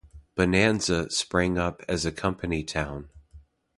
[0.33, 3.09] "Bonanza" sprang up as a company town.